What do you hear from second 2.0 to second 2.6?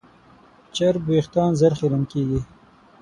کېږي.